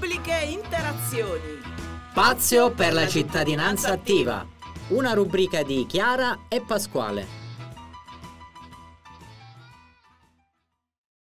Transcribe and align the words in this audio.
Pubbliche 0.00 0.46
Interazioni. 0.48 1.60
Spazio 2.10 2.70
per 2.70 2.94
la 2.94 3.06
cittadinanza 3.06 3.92
attiva. 3.92 4.46
Una 4.88 5.12
rubrica 5.12 5.62
di 5.62 5.84
Chiara 5.84 6.46
e 6.48 6.62
Pasquale. 6.62 7.39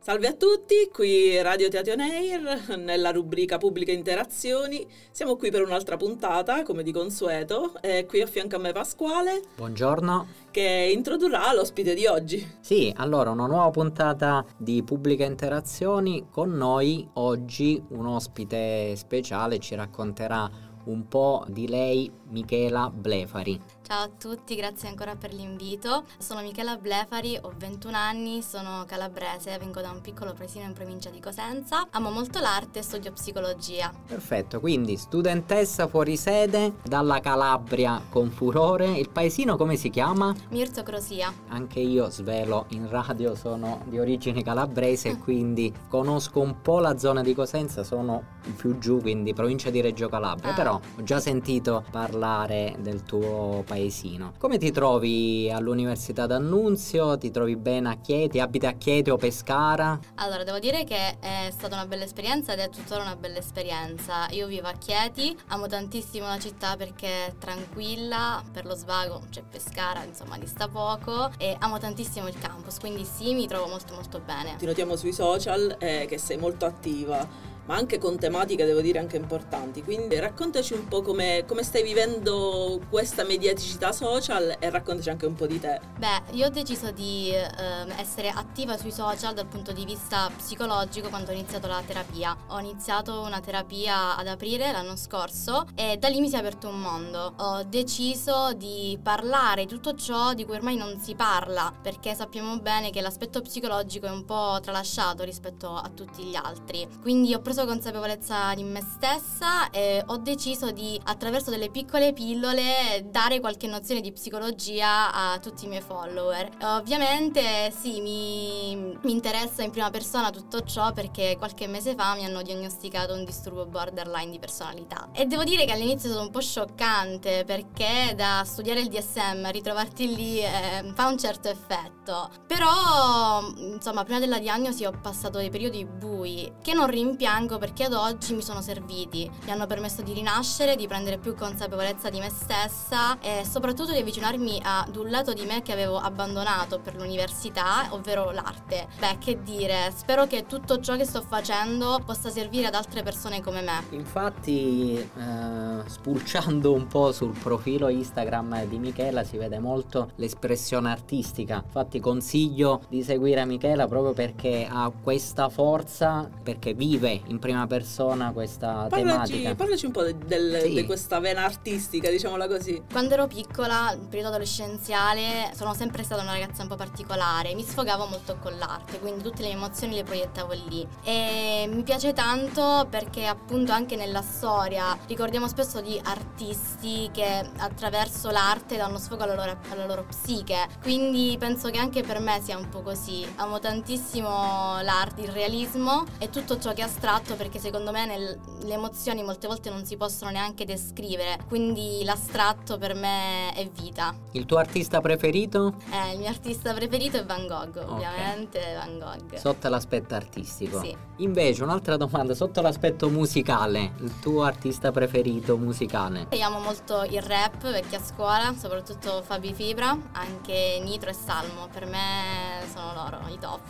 Salve 0.04 0.26
a 0.26 0.34
tutti, 0.34 0.90
qui 0.92 1.40
Radio 1.44 1.70
Teatro 1.70 1.94
Air, 1.94 2.76
nella 2.76 3.12
rubrica 3.12 3.60
Pubbliche 3.60 3.92
Interazioni. 3.92 4.84
Siamo 5.12 5.36
qui 5.36 5.52
per 5.52 5.62
un'altra 5.62 5.96
puntata, 5.96 6.64
come 6.64 6.82
di 6.82 6.92
consueto. 6.92 7.80
E 7.82 8.08
qui 8.08 8.20
a 8.20 8.26
fianco 8.26 8.56
a 8.56 8.58
me 8.58 8.72
Pasquale. 8.72 9.44
Buongiorno. 9.56 10.26
Che 10.50 10.92
introdurrà 10.92 11.54
l'ospite 11.54 11.94
di 11.94 12.08
oggi. 12.08 12.44
Sì, 12.62 12.92
allora 12.98 13.30
una 13.30 13.46
nuova 13.46 13.70
puntata 13.70 14.44
di 14.58 14.82
Pubbliche 14.82 15.24
Interazioni. 15.24 16.26
Con 16.32 16.50
noi 16.58 17.08
oggi 17.14 17.80
un 17.90 18.08
ospite 18.08 18.96
speciale 18.96 19.60
ci 19.60 19.76
racconterà 19.76 20.50
un 20.86 21.08
po' 21.08 21.46
di 21.48 21.68
lei, 21.68 22.12
Michela 22.30 22.90
Blefari. 22.90 23.62
Ciao 23.92 24.04
a 24.04 24.10
tutti, 24.18 24.56
grazie 24.56 24.88
ancora 24.88 25.18
per 25.18 25.34
l'invito. 25.34 26.06
Sono 26.18 26.40
Michela 26.42 26.78
Blefari, 26.78 27.38
ho 27.42 27.52
21 27.54 27.98
anni, 27.98 28.42
sono 28.42 28.86
calabrese, 28.88 29.58
vengo 29.58 29.82
da 29.82 29.92
un 29.92 30.00
piccolo 30.00 30.32
paesino 30.32 30.64
in 30.64 30.72
provincia 30.72 31.10
di 31.10 31.20
Cosenza. 31.20 31.86
Amo 31.90 32.10
molto 32.10 32.40
l'arte 32.40 32.80
e 32.80 32.84
studio 32.84 33.12
psicologia. 33.12 33.92
Perfetto, 34.08 34.62
quindi 34.62 34.96
studentessa 34.96 35.88
fuori 35.90 36.16
sede 36.16 36.76
dalla 36.84 37.20
Calabria 37.20 38.02
con 38.08 38.30
furore. 38.30 38.98
Il 38.98 39.10
paesino 39.10 39.58
come 39.58 39.76
si 39.76 39.90
chiama? 39.90 40.34
Mirto 40.52 40.84
Crosia. 40.84 41.34
Anche 41.50 41.82
io 41.82 42.10
svelo 42.10 42.68
in 42.70 42.88
radio, 42.90 43.36
sono 43.36 43.82
di 43.88 44.00
origine 44.00 44.42
calabrese 44.42 45.10
e 45.10 45.18
quindi 45.18 45.74
conosco 45.90 46.40
un 46.40 46.62
po' 46.62 46.80
la 46.80 46.98
zona 46.98 47.22
di 47.22 47.36
Cosenza, 47.36 47.84
sono 47.84 48.40
più 48.56 48.78
giù, 48.78 49.02
quindi 49.02 49.34
provincia 49.34 49.70
di 49.70 49.82
Reggio 49.82 50.08
Calabria, 50.08 50.52
Ah. 50.52 50.56
però 50.56 50.76
ho 50.76 51.04
già 51.04 51.20
sentito 51.20 51.84
parlare 51.92 52.78
del 52.80 53.04
tuo 53.04 53.64
paesino. 53.82 54.34
Come 54.38 54.58
ti 54.58 54.72
trovi 54.72 55.52
all'Università 55.52 56.28
d'Annunzio? 56.28 57.18
Ti 57.18 57.32
trovi 57.32 57.56
bene 57.56 57.90
a 57.90 57.96
Chieti? 57.96 58.40
Abiti 58.40 58.66
a 58.68 58.74
Chieti 58.74 59.10
o 59.10 59.18
Pescara? 59.18 60.00
Allora, 60.16 60.44
devo 60.44 60.60
dire 60.60 60.84
che 60.84 61.18
è 61.20 61.50
stata 61.52 61.76
una 61.76 61.88
bella 61.88 62.04
esperienza 62.04 62.54
ed 62.54 62.60
è 62.60 62.70
tuttora 62.70 63.02
una 63.02 63.16
bella 63.16 63.40
esperienza. 63.40 64.28
Io 64.32 64.48
vivo 64.48 64.68
a 64.68 64.74
Chieti, 64.74 65.36
amo 65.48 65.68
tantissimo 65.68 66.28
la 66.28 66.40
città 66.40 66.76
perché 66.76 67.28
è 67.28 67.34
tranquilla, 67.38 68.44
per 68.52 68.66
lo 68.66 68.76
svago 68.76 69.22
c'è 69.30 69.42
Pescara, 69.42 70.04
insomma, 70.04 70.38
dista 70.38 70.68
poco 70.68 71.32
e 71.38 71.56
amo 71.60 71.80
tantissimo 71.80 72.28
il 72.28 72.38
campus, 72.38 72.78
quindi 72.80 73.06
sì, 73.06 73.34
mi 73.34 73.48
trovo 73.48 73.68
molto 73.68 73.94
molto 73.94 74.22
bene. 74.24 74.56
Ti 74.58 74.66
notiamo 74.66 74.96
sui 74.96 75.14
social 75.14 75.76
eh, 75.80 76.06
che 76.08 76.18
sei 76.18 76.38
molto 76.38 76.66
attiva, 76.66 77.28
ma 77.66 77.76
anche 77.76 77.98
con 77.98 78.18
tematiche, 78.18 78.66
devo 78.66 78.82
dire, 78.82 79.00
anche 79.00 79.18
importanti. 79.18 79.84
Quindi 79.84 80.20
raccontaci 80.20 80.74
un 80.74 80.88
po' 80.88 81.02
come, 81.02 81.44
come 81.48 81.64
stai 81.64 81.84
vivendo 81.84 82.80
questa 82.90 83.24
mediaticità 83.24 83.92
social 83.92 84.56
e 84.60 84.70
raccontaci 84.70 85.10
anche 85.10 85.26
un 85.26 85.36
po' 85.36 85.48
di 85.48 85.60
te. 85.60 85.80
Beh, 85.98 86.34
io 86.34 86.48
ho 86.48 86.50
deciso 86.50 86.92
di 86.92 87.32
ehm, 87.34 87.92
essere 87.98 88.30
attiva 88.30 88.78
sui 88.78 88.92
social 88.92 89.34
dal 89.34 89.48
punto 89.48 89.72
di 89.72 89.86
vista 89.86 90.30
psicologico 90.36 91.10
quando 91.10 91.32
ho 91.32 91.34
iniziato 91.34 91.68
la 91.68 91.82
terapia. 91.86 92.36
Ho 92.48 92.60
iniziato 92.60 93.22
una 93.22 93.40
terapia 93.40 94.18
ad 94.18 94.28
aprile 94.28 94.72
l'anno 94.72 94.96
scorso 94.96 95.66
e 95.76 95.98
da 95.98 96.08
lì 96.08 96.20
mi 96.20 96.30
si 96.30 96.36
è 96.36 96.40
aperto 96.40 96.68
un 96.68 96.80
mondo. 96.80 97.34
Ho 97.38 97.64
deciso 97.64 98.54
di 98.54 98.98
parlare 99.02 99.66
tutto 99.66 99.96
ciò 99.96 100.34
di 100.34 100.46
cui 100.46 100.56
ormai 100.56 100.76
non 100.76 101.00
si 101.00 101.16
parla, 101.16 101.74
perché 101.82 102.14
sappiamo 102.16 102.58
bene 102.60 102.90
che 102.90 103.02
l'aspetto 103.02 103.42
psicologico 103.42 104.06
è 104.06 104.12
un 104.12 104.26
po' 104.26 104.60
tralasciato 104.62 105.24
rispetto 105.24 105.74
a 105.74 105.90
tutti 105.94 106.24
gli 106.24 106.36
altri. 106.36 106.88
Quindi 107.02 107.34
ho 107.34 107.40
consapevolezza 107.54 108.54
di 108.56 108.64
me 108.64 108.82
stessa 108.82 109.70
e 109.70 110.04
ho 110.06 110.18
deciso 110.18 110.72
di, 110.72 111.00
attraverso 111.04 111.50
delle 111.50 111.70
piccole 111.70 112.14
pillole, 112.14 113.06
dare 113.10 113.40
qualche 113.40 113.68
nozione 113.68 114.02
di 114.02 114.12
psicologia 114.12 115.14
a 115.14 115.40
tutti 115.40 115.66
i 115.66 115.68
miei 115.68 115.82
follower. 115.82 116.50
Ovviamente 116.62 117.72
sì, 117.78 118.02
mi, 118.02 118.98
mi 119.02 119.12
interessa 119.12 119.64
in 119.64 119.72
prima 119.72 119.90
persona 119.90 120.30
tutto 120.30 120.64
ciò 120.64 120.92
perché 120.94 121.36
qualche 121.38 121.68
mese 121.68 121.94
fa 121.94 122.16
mi 122.16 122.26
hanno 122.26 122.42
diagnosticato 122.42 123.14
un 123.14 123.26
disturbo 123.26 123.66
borderline 123.66 124.32
di 124.32 124.40
personalità. 124.40 125.10
E 125.12 125.26
devo 125.26 125.44
dire 125.44 125.66
che 125.66 125.74
all'inizio 125.74 126.10
è 126.10 126.12
stato 126.14 126.26
un 126.26 126.32
po' 126.32 126.42
scioccante 126.42 127.44
perché 127.46 128.14
da 128.16 128.44
studiare 128.46 128.80
il 128.80 128.88
DSM, 128.88 129.52
ritrovarti 129.52 130.16
lì 130.16 130.40
eh, 130.40 130.92
fa 130.94 131.08
un 131.08 131.18
certo 131.18 131.50
effetto. 131.50 132.30
Però, 132.48 133.42
insomma, 133.58 134.04
prima 134.04 134.20
della 134.20 134.40
diagnosi 134.40 134.86
ho 134.86 134.92
passato 134.92 135.38
dei 135.38 135.50
periodi 135.50 135.86
bui 135.86 136.52
che 136.62 136.74
non 136.74 136.88
rimpiango 136.88 137.41
perché 137.58 137.86
ad 137.86 137.94
oggi 137.94 138.34
mi 138.34 138.42
sono 138.42 138.62
serviti. 138.62 139.30
Mi 139.46 139.52
hanno 139.52 139.68
permesso 139.68 140.02
di 140.02 140.14
rinascere, 140.14 140.76
di 140.76 140.88
prendere 140.88 141.18
più 141.18 141.36
consapevolezza 141.36 142.10
di 142.10 142.20
me 142.20 142.30
stessa 142.30 143.20
e 143.20 143.44
soprattutto 143.50 143.92
di 143.92 144.00
avvicinarmi 144.00 144.62
ad 144.64 144.96
un 144.96 145.10
lato 145.10 145.34
di 145.34 145.46
me 145.46 145.62
che 145.62 145.72
avevo 145.72 145.98
abbandonato 145.98 146.80
per 146.80 146.96
l'università, 146.96 147.88
ovvero 147.90 148.32
l'arte. 148.32 148.88
Beh, 149.00 149.18
che 149.20 149.42
dire, 149.42 149.92
spero 149.96 150.28
che 150.28 150.46
tutto 150.46 150.80
ciò 150.80 150.96
che 150.96 151.06
sto 151.06 151.22
facendo 151.22 152.00
possa 152.06 152.30
servire 152.30 152.68
ad 152.68 152.76
altre 152.76 153.04
persone 153.04 153.42
come 153.42 153.62
me. 153.62 153.84
Infatti, 153.92 154.96
eh, 154.96 155.90
spulciando 155.90 156.74
un 156.74 156.88
po' 156.88 157.12
sul 157.12 157.36
profilo 157.38 157.90
Instagram 157.90 158.66
di 158.66 158.78
Michela 158.78 159.24
si 159.24 159.38
vede 159.38 159.60
molto 159.60 160.12
l'espressione 160.16 160.92
artistica. 160.92 161.62
Infatti, 161.64 162.00
consiglio 162.00 162.82
di 162.90 163.04
seguire 163.04 163.46
Michela 163.46 163.88
proprio 163.88 164.14
perché 164.14 164.68
ha 164.70 164.92
questa 165.02 165.50
forza, 165.50 166.30
perché 166.44 166.74
vive 166.74 167.22
in 167.32 167.40
prima 167.40 167.66
persona 167.66 168.32
questa 168.32 168.86
Parlaci, 168.90 169.32
tematica. 169.32 169.56
parlaci 169.56 169.86
un 169.86 169.92
po' 169.92 170.04
del- 170.04 170.60
Sì. 170.64 170.74
di 170.74 170.86
questa 170.86 171.20
vena 171.20 171.44
artistica, 171.44 172.10
diciamola 172.10 172.48
così. 172.48 172.84
Quando 172.92 173.14
ero 173.14 173.28
piccola, 173.28 173.92
in 173.94 174.08
periodo 174.08 174.30
adolescenziale, 174.30 175.52
sono 175.56 175.74
sempre 175.74 176.04
stata 176.04 176.22
una 176.22 176.34
ragazza 176.34 176.62
un 176.62 176.68
po' 176.68 176.76
particolare. 176.76 177.54
Mi 177.56 177.64
sfogavo 177.64 178.06
molto 178.06 178.38
con 178.40 178.58
l'arte, 178.58 179.00
quindi 179.00 179.24
tutte 179.24 179.42
le 179.42 179.48
mie 179.50 179.58
emozioni 179.58 179.96
le 179.96 180.04
proiettavo 180.04 180.54
lì. 180.68 180.86
E 181.04 181.70
mi 181.72 181.84
piace 181.84 182.14
tanto 182.14 182.86
perché 182.90 183.26
appunto 183.26 183.72
anche 183.72 183.96
nella 183.96 184.22
storia 184.22 184.98
ricordiamo 185.08 185.48
spesso 185.48 185.80
di 185.82 186.00
artisti 186.04 187.10
che 187.14 187.50
attraverso 187.58 188.30
l'arte 188.30 188.76
danno 188.78 188.98
sfogo 188.98 189.24
alla 189.24 189.36
loro, 189.36 189.58
alla 189.70 189.86
loro 189.86 190.06
psiche. 190.08 190.68
Quindi 190.82 191.36
penso 191.40 191.70
che 191.70 191.78
anche 191.80 192.02
per 192.04 192.20
me 192.20 192.40
sia 192.44 192.58
un 192.58 192.68
po' 192.70 192.82
così. 192.82 193.26
Amo 193.38 193.60
tantissimo 193.60 194.82
l'arte, 194.82 195.22
il 195.22 195.30
realismo 195.30 196.04
e 196.18 196.30
tutto 196.30 196.58
ciò 196.60 196.74
che 196.74 196.82
è 196.82 196.86
astratto 196.86 197.21
perché 197.36 197.60
secondo 197.60 197.92
me 197.92 198.06
nel- 198.06 198.40
le 198.64 198.74
emozioni 198.74 199.24
molte 199.24 199.48
volte 199.48 199.70
non 199.70 199.86
si 199.86 199.98
possono 199.98 200.32
neanche 200.32 200.66
descrivere. 200.66 201.38
Quindi 201.48 202.04
l'astratto 202.04 202.78
per 202.78 202.94
me 202.94 203.54
è 203.54 203.68
vita. 203.70 204.14
Il 204.32 204.46
tuo 204.46 204.58
artista 204.58 205.02
preferito? 205.02 205.76
Eh, 205.92 206.14
il 206.14 206.20
mio 206.20 206.30
artista 206.30 206.74
preferito 206.74 207.18
è 207.18 207.26
Van 207.26 207.48
Gogh, 207.48 207.78
ovviamente 207.88 208.60
Van 208.76 209.00
Gogh. 209.00 209.36
Sotto 209.36 209.70
l'aspetto 209.70 210.16
artistico. 210.16 210.80
Sì. 210.82 210.96
Invece, 211.18 211.64
un'altra 211.64 211.98
domanda, 211.98 212.34
sotto 212.34 212.62
l'aspetto 212.62 213.10
musicale, 213.10 213.94
il 214.00 214.20
tuo 214.20 214.44
artista 214.44 214.92
preferito 214.92 215.58
musicale? 215.58 216.28
Io 216.32 216.46
amo 216.46 216.60
molto 216.60 217.04
il 217.04 217.22
rap, 217.22 217.70
vecchia 217.70 218.00
scuola, 218.00 218.54
soprattutto 218.58 219.22
Fabi 219.22 219.54
Fibra, 219.54 219.96
anche 220.14 220.80
Nitro 220.84 221.10
e 221.10 221.14
Salmo, 221.14 221.68
per 221.72 221.86
me 221.86 222.66
sono 222.74 222.94
loro 222.94 223.20
i 223.28 223.38
top. 223.38 223.62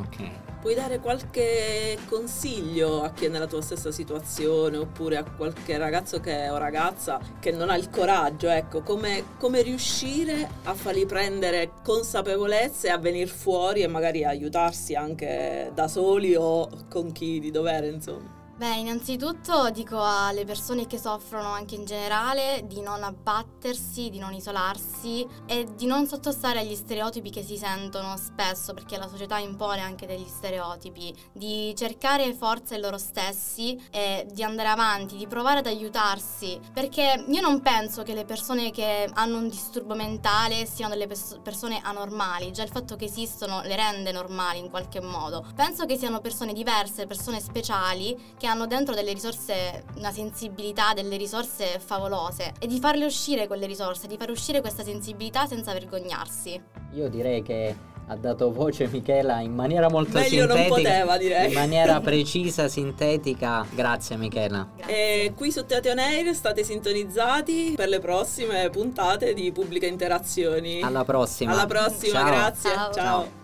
Ok. 0.00 0.30
Puoi 0.60 0.74
dare 0.74 0.98
qualche 0.98 1.96
consiglio 2.08 2.87
a 3.02 3.10
chi 3.12 3.26
è 3.26 3.28
nella 3.28 3.46
tua 3.46 3.60
stessa 3.60 3.90
situazione 3.90 4.76
oppure 4.76 5.16
a 5.16 5.24
qualche 5.24 5.76
ragazzo 5.78 6.20
che, 6.20 6.48
o 6.48 6.56
ragazza 6.58 7.20
che 7.38 7.50
non 7.50 7.70
ha 7.70 7.76
il 7.76 7.90
coraggio, 7.90 8.48
ecco, 8.48 8.82
come, 8.82 9.24
come 9.38 9.62
riuscire 9.62 10.48
a 10.64 10.74
fargli 10.74 11.06
prendere 11.06 11.70
consapevolezza 11.82 12.88
e 12.88 12.90
a 12.90 12.98
venire 12.98 13.26
fuori 13.26 13.82
e 13.82 13.86
magari 13.86 14.24
aiutarsi 14.24 14.94
anche 14.94 15.70
da 15.74 15.88
soli 15.88 16.34
o 16.34 16.68
con 16.88 17.12
chi 17.12 17.40
di 17.40 17.50
dovere, 17.50 17.88
insomma. 17.88 18.37
Beh, 18.58 18.74
innanzitutto 18.74 19.70
dico 19.70 20.02
alle 20.02 20.44
persone 20.44 20.88
che 20.88 20.98
soffrono 20.98 21.50
anche 21.50 21.76
in 21.76 21.84
generale 21.84 22.64
di 22.66 22.80
non 22.80 23.04
abbattersi, 23.04 24.10
di 24.10 24.18
non 24.18 24.32
isolarsi 24.32 25.24
e 25.46 25.64
di 25.76 25.86
non 25.86 26.08
sottostare 26.08 26.58
agli 26.58 26.74
stereotipi 26.74 27.30
che 27.30 27.44
si 27.44 27.56
sentono 27.56 28.16
spesso, 28.16 28.74
perché 28.74 28.98
la 28.98 29.06
società 29.06 29.38
impone 29.38 29.80
anche 29.80 30.08
degli 30.08 30.26
stereotipi, 30.26 31.14
di 31.32 31.72
cercare 31.76 32.34
forza 32.34 32.74
in 32.74 32.80
loro 32.80 32.98
stessi 32.98 33.80
e 33.92 34.26
di 34.28 34.42
andare 34.42 34.70
avanti, 34.70 35.16
di 35.16 35.28
provare 35.28 35.60
ad 35.60 35.66
aiutarsi, 35.66 36.58
perché 36.72 37.26
io 37.28 37.40
non 37.40 37.62
penso 37.62 38.02
che 38.02 38.12
le 38.12 38.24
persone 38.24 38.72
che 38.72 39.08
hanno 39.14 39.38
un 39.38 39.48
disturbo 39.48 39.94
mentale 39.94 40.66
siano 40.66 40.94
delle 40.94 41.06
pers- 41.06 41.38
persone 41.44 41.80
anormali, 41.80 42.52
già 42.52 42.64
il 42.64 42.70
fatto 42.70 42.96
che 42.96 43.04
esistono 43.04 43.62
le 43.62 43.76
rende 43.76 44.10
normali 44.10 44.58
in 44.58 44.68
qualche 44.68 45.00
modo. 45.00 45.46
Penso 45.54 45.86
che 45.86 45.96
siano 45.96 46.20
persone 46.20 46.52
diverse, 46.52 47.06
persone 47.06 47.38
speciali 47.38 48.34
che 48.36 48.46
hanno 48.48 48.66
dentro 48.66 48.94
delle 48.94 49.12
risorse, 49.12 49.84
una 49.96 50.10
sensibilità, 50.10 50.92
delle 50.94 51.16
risorse 51.16 51.78
favolose 51.78 52.52
e 52.58 52.66
di 52.66 52.78
farle 52.80 53.04
uscire 53.04 53.46
quelle 53.46 53.66
risorse, 53.66 54.06
di 54.06 54.16
far 54.16 54.30
uscire 54.30 54.60
questa 54.60 54.82
sensibilità 54.82 55.46
senza 55.46 55.72
vergognarsi. 55.72 56.60
Io 56.94 57.08
direi 57.08 57.42
che 57.42 57.76
ha 58.10 58.16
dato 58.16 58.50
voce 58.50 58.88
Michela 58.88 59.40
in 59.40 59.54
maniera 59.54 59.90
molto 59.90 60.18
Meglio 60.18 60.46
non 60.46 60.56
sintetica. 60.56 60.88
poteva, 60.90 61.18
direi. 61.18 61.48
In 61.48 61.52
maniera 61.52 62.00
precisa, 62.00 62.66
sintetica. 62.66 63.66
Grazie 63.70 64.16
Michela. 64.16 64.66
Grazie. 64.76 65.24
E 65.24 65.32
qui 65.34 65.52
su 65.52 65.66
Teatro 65.66 65.92
Air 65.92 66.34
state 66.34 66.64
sintonizzati 66.64 67.74
per 67.76 67.88
le 67.88 68.00
prossime 68.00 68.70
puntate 68.70 69.34
di 69.34 69.52
Pubbliche 69.52 69.86
Interazioni. 69.86 70.80
Alla 70.80 71.04
prossima. 71.04 71.52
Alla 71.52 71.66
prossima, 71.66 72.18
Ciao. 72.18 72.26
grazie. 72.30 72.70
Ciao. 72.70 72.92
Ciao. 72.92 73.37